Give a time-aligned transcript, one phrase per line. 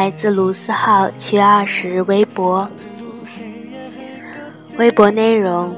[0.00, 2.66] 来自卢思浩七月二十日微博。
[4.78, 5.70] 微博内容：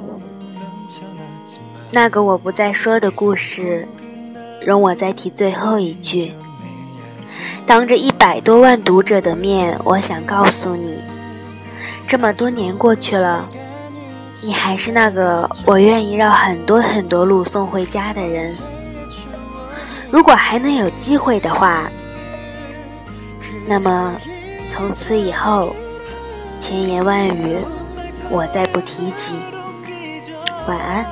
[1.91, 3.85] 那个我不再说的故事，
[4.65, 6.33] 容我再提最后一句。
[7.67, 11.01] 当着一百多万读者的面，我想告诉你，
[12.07, 13.49] 这么多年过去了，
[14.41, 18.57] 你还是那个我愿意绕很多很多路送回家的人。
[20.13, 21.91] 如果还能有机会的话。
[23.67, 24.13] 那么，
[24.69, 25.75] 从此以后，
[26.61, 27.57] 千言万语，
[28.29, 29.35] 我再不提及。
[30.67, 31.07] 晚安。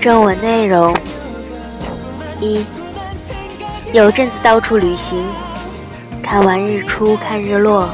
[0.00, 0.94] 正文内容
[2.38, 2.64] 一。
[3.94, 5.24] 有阵子到处旅行，
[6.20, 7.88] 看完日出看日落，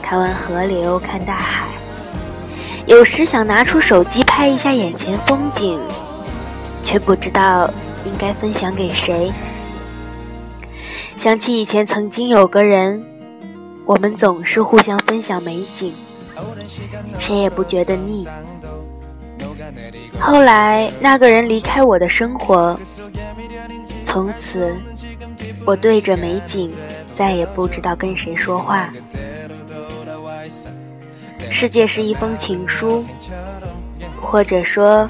[0.00, 1.66] 看完河流看大海。
[2.86, 5.78] 有时想拿出手机拍一下眼前风景，
[6.82, 7.70] 却不知道
[8.06, 9.30] 应该分享给谁。
[11.18, 13.04] 想起以前曾经有个人，
[13.84, 15.92] 我们总是互相分享美景，
[17.18, 18.26] 谁也不觉得腻。
[20.18, 22.80] 后来那个人离开我的生活，
[24.06, 24.74] 从此。
[25.68, 26.72] 我对着美景，
[27.14, 28.90] 再也不知道跟谁说话。
[31.50, 33.04] 世界是一封情书，
[34.18, 35.06] 或者说，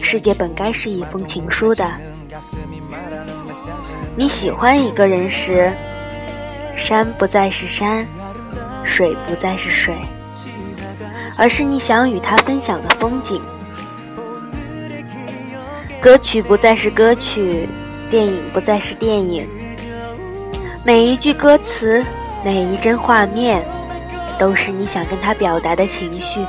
[0.00, 1.84] 世界本该是一封情书的。
[4.14, 5.72] 你喜欢一个人时，
[6.76, 8.06] 山不再是山，
[8.84, 9.92] 水不再是水，
[11.36, 13.42] 而是你想与他分享的风景。
[16.00, 17.68] 歌曲不再是歌曲，
[18.08, 19.44] 电影不再是电影。
[20.86, 22.00] 每一句歌词，
[22.44, 23.60] 每一帧画面，
[24.38, 26.46] 都是你想跟他表达的情绪。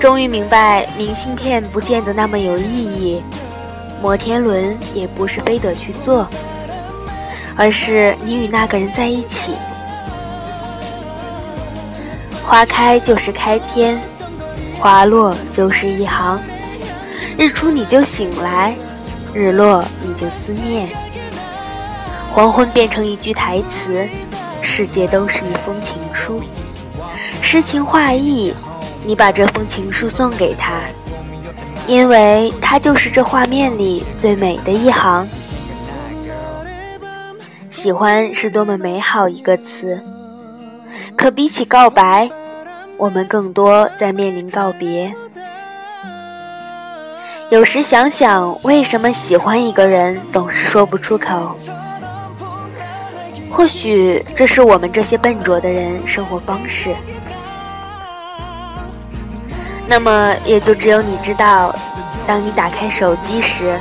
[0.00, 3.22] 终于明白，明信片不见得那么有意义，
[4.00, 6.26] 摩天轮也不是非得去做，
[7.56, 9.52] 而是你与那个人在一起。
[12.42, 14.00] 花开就是开篇，
[14.78, 16.40] 花落就是一行，
[17.36, 18.74] 日出你就醒来，
[19.34, 20.88] 日落你就思念。
[22.32, 24.08] 黄昏变成一句台词，
[24.62, 26.42] 世界都是一封情书，
[27.42, 28.54] 诗情画意。
[29.02, 30.74] 你把这封情书送给他，
[31.86, 35.26] 因为他就是这画面里最美的一行。
[37.70, 39.98] 喜欢是多么美好一个词，
[41.16, 42.30] 可比起告白，
[42.98, 45.10] 我们更多在面临告别。
[47.48, 51.56] 有时想想，为什么喜欢一个人总是说不出口？
[53.50, 56.94] 或许这是我们这些笨拙的人生活方式。
[59.86, 61.74] 那么也就只有你知道，
[62.26, 63.78] 当你打开手机时，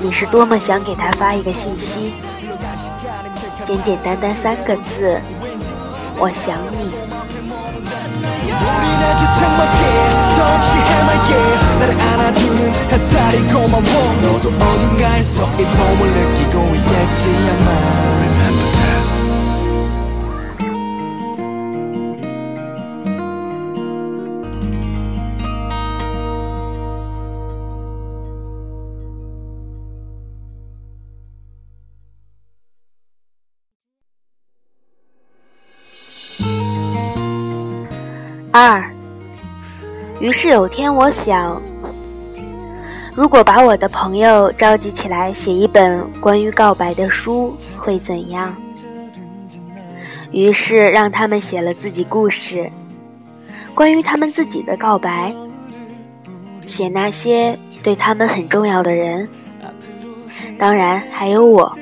[0.00, 2.14] 你是多么想给他发一个信息，
[3.66, 5.20] 简简单单三个字：
[6.16, 6.90] 我想你。
[38.62, 38.84] 二，
[40.20, 41.58] 于是有天我想，
[43.14, 48.54] 如果把我的朋友召集起来写一本关于告白的书，会怎样？
[50.30, 52.70] 于是让他们写了自己故事，
[53.74, 55.34] 关于他们自己的告白，
[56.66, 59.26] 写那些对他们很重要的人，
[60.58, 61.74] 当然还有我。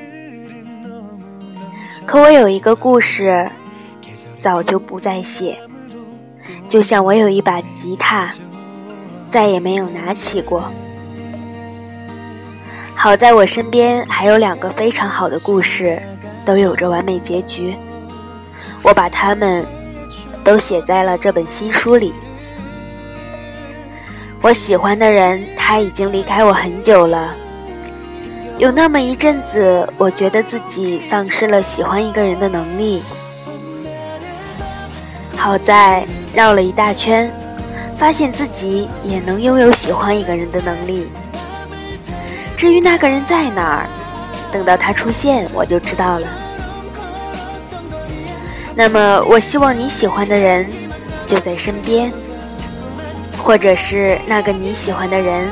[2.05, 3.45] 可我有一个故事，
[4.39, 5.57] 早就不再写。
[6.69, 8.31] 就像我有一把吉他，
[9.31, 10.71] 再也没有拿起过。
[12.93, 15.99] 好在我身边还有两个非常好的故事，
[16.45, 17.75] 都有着完美结局。
[18.83, 19.65] 我把它们
[20.43, 22.13] 都写在了这本新书里。
[24.39, 27.33] 我喜欢的人他已经离开我很久了。
[28.59, 33.01] 有那么一阵子，我觉得自己丧失了喜欢一个人的能力。
[35.35, 36.05] 好在。
[36.39, 37.29] 绕了一大圈，
[37.97, 41.11] 发现自己也能拥有喜欢一个人的能力。
[42.55, 43.85] 至于那个人在哪儿，
[44.49, 46.27] 等到他出现，我就知道了。
[48.73, 50.65] 那么，我希望你喜欢的人
[51.27, 52.09] 就在身边，
[53.43, 55.45] 或者是那个你喜欢的人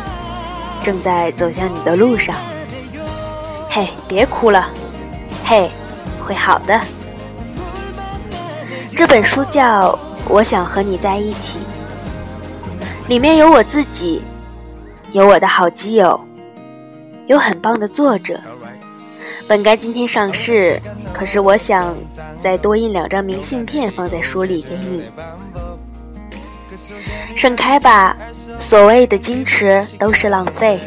[0.81, 2.33] 正在走向你的路上。
[3.69, 4.65] 嘿，别哭了，
[5.43, 5.69] 嘿，
[6.25, 6.79] 会好的。
[8.95, 9.91] 这本书叫
[10.29, 11.59] 《我想和你在一起》，
[13.07, 14.21] 里面有我自己，
[15.13, 16.19] 有我的好基友，
[17.27, 18.39] 有很棒的作者。
[19.47, 20.81] 本该今天上市，
[21.13, 21.95] 可是我想
[22.43, 25.03] 再多印两张明信片放在书里给你。
[27.35, 28.17] 盛开吧，
[28.59, 30.79] 所谓的矜持都是浪费。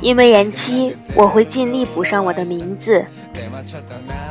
[0.00, 3.04] 因为延期，我会尽力补上我的名字。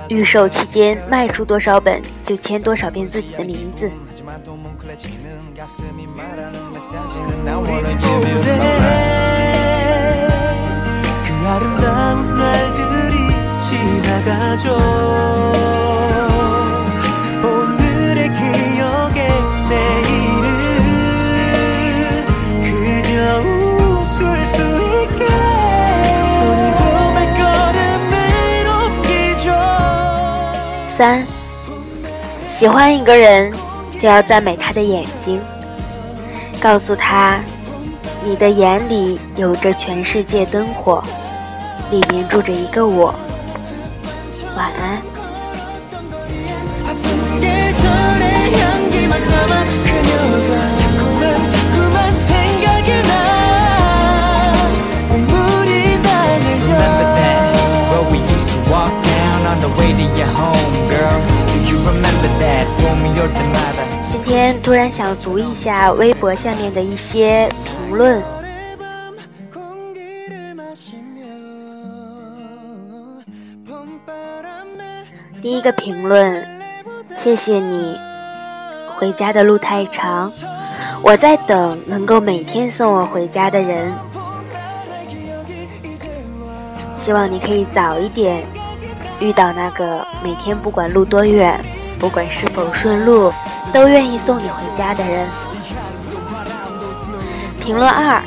[0.10, 3.90] 预售期间卖出多少本，就签多少遍自己的名字。
[31.00, 31.26] 三，
[32.46, 33.54] 喜欢一个人，
[33.98, 35.40] 就要赞美他的眼睛，
[36.60, 37.40] 告诉他，
[38.22, 41.02] 你的眼里有着全世界灯火，
[41.90, 43.16] 里面住着一个我。
[44.58, 45.19] 晚安。
[64.62, 68.22] 突然想读一下微博下面的一些评论。
[75.42, 76.46] 第一个评论，
[77.16, 77.98] 谢谢你。
[78.96, 80.32] 回家的路太长，
[81.02, 83.92] 我在等能够每天送我回家的人。
[86.94, 88.46] 希望你可以早一点
[89.22, 91.58] 遇到那个每天不管路多远，
[91.98, 93.32] 不管是否顺路，
[93.74, 95.28] 都愿意送你回家的人。
[97.60, 98.22] 评论二，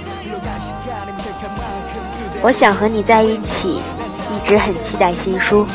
[2.43, 3.81] 我想和你在一起，
[4.31, 5.67] 一直很期待新书。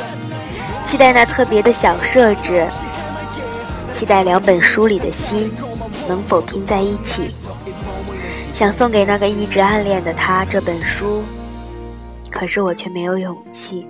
[0.85, 2.65] 期待那特别的小设置，
[3.93, 5.51] 期待两本书里的心
[6.07, 7.29] 能否拼在一起。
[8.53, 11.21] 想送给那个一直暗恋的他这本书，
[12.31, 13.85] 可是我却没有勇气。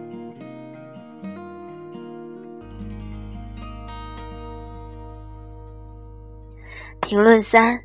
[7.08, 7.80] 评论三：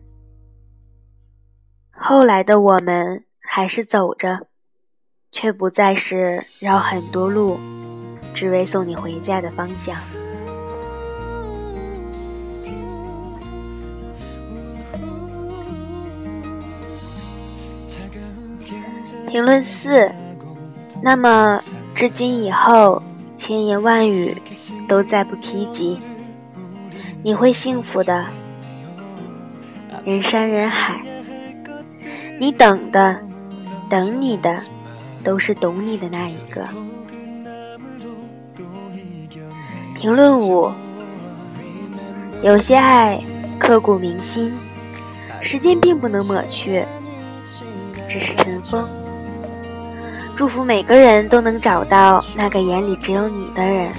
[1.92, 4.48] 后来的我们还是走着，
[5.30, 7.56] 却不再是绕很多路。
[8.34, 9.96] 只为送你回家的方向。
[19.28, 20.10] 评论四，
[21.00, 21.62] 那么
[21.94, 23.00] 至今以后，
[23.36, 24.36] 千言万语
[24.88, 26.00] 都再不提及。
[27.22, 28.26] 你会幸福的，
[30.04, 31.00] 人山人海，
[32.40, 33.16] 你等的，
[33.88, 34.60] 等你的，
[35.22, 36.66] 都是懂你的那一个。
[39.94, 40.72] 评论五：
[42.42, 43.22] 有些爱
[43.60, 44.52] 刻骨铭心，
[45.40, 46.84] 时间并不能抹去，
[48.08, 48.88] 只是尘封。
[50.34, 53.92] 祝福每个人都能找到那个眼里只有你的人。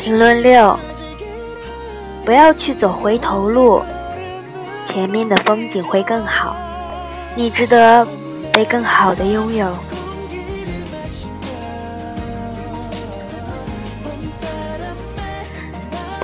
[0.00, 0.78] 评论六：
[2.28, 3.82] 不要去走回头路，
[4.86, 6.54] 前面的风景会更好，
[7.34, 8.06] 你值得
[8.52, 9.72] 被更好的拥有。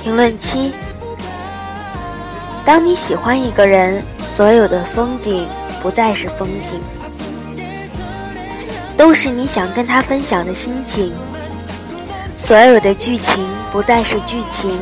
[0.03, 0.75] 评论七：
[2.63, 5.47] 当你喜欢一个人，所有的风景
[5.81, 6.79] 不再是风景，
[8.95, 11.09] 都是你想跟他分享的心情；
[12.37, 14.79] 所有的剧情不再是剧情，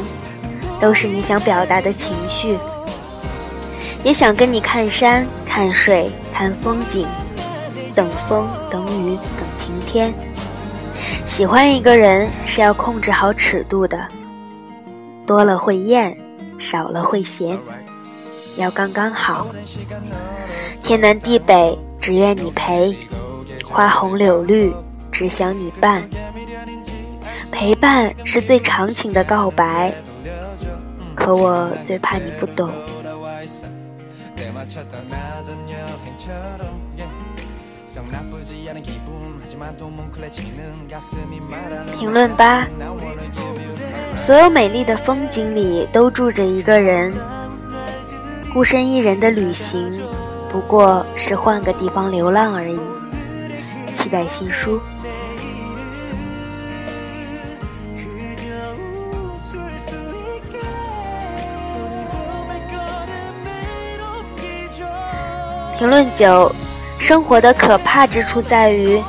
[0.84, 2.58] 都是你想表达的情绪。
[4.04, 7.08] 也想跟你看山、看水、看风景，
[7.96, 10.13] 等风、等雨、等晴天。
[11.25, 14.06] 喜欢一个人是要控制好尺度的。
[15.25, 16.13] 多了会厌，
[16.60, 17.58] 少了会嫌，
[18.58, 19.48] 要刚刚好。
[20.82, 22.94] 天南地北，只愿你陪；
[23.63, 24.70] 花红柳绿，
[25.13, 26.04] 只想你伴。
[27.54, 29.94] 陪伴是最长情的告白，
[31.24, 32.70] 可我最怕你不懂。
[41.98, 42.68] 评论八：
[44.13, 47.13] 所有美丽的风景里都住着一个人，
[48.53, 50.01] 孤身一人的旅行
[50.51, 52.77] 不过是换个地方流浪而已。
[53.96, 54.80] 期待新书。
[65.84, 66.50] 评论九：
[66.98, 69.04] 生活的可怕之处在于，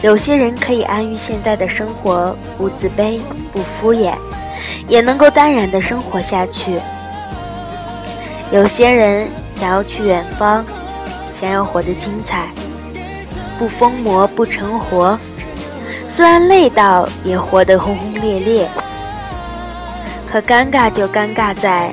[0.00, 3.20] 有些人可以安于现在的生活，不自卑，
[3.52, 4.12] 不敷衍，
[4.88, 6.72] 也能够淡然的生活下去；
[8.50, 10.64] 有些人想要去远方，
[11.30, 12.48] 想要活得精彩，
[13.56, 15.16] 不疯魔不成活，
[16.08, 18.68] 虽然累到也活得轰轰烈烈。
[20.28, 21.92] 可尴尬就尴尬在，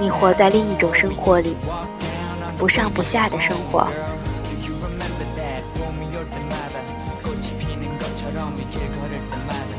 [0.00, 1.56] 你活在另一种生活里。
[2.58, 3.86] 不上不下的生活。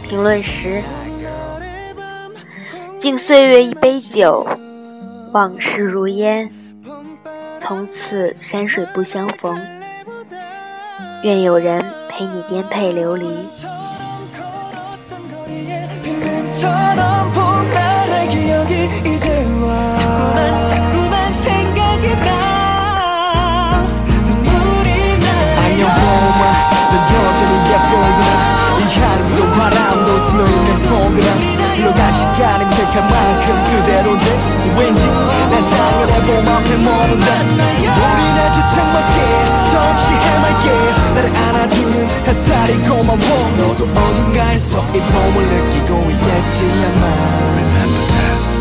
[0.03, 0.81] 评论十：
[2.97, 4.47] 敬岁月一杯酒，
[5.33, 6.49] 往事如烟，
[7.57, 9.59] 从此山水不相逢。
[11.23, 13.27] 愿有人陪你颠沛流离。
[32.97, 34.25] 생각한 만큼 그대로인데
[34.77, 37.27] 왠지 난 장애내 봄 앞에 머문다.
[37.43, 39.15] 우린 아주 창밖에
[39.71, 40.65] 더없이 해맑게
[41.13, 43.17] 나를 안아주는 햇살이 고마워.
[43.57, 47.03] 너도 어딘가에서 이 봄을 느끼고 있겠지 아마
[47.53, 48.56] Remember that.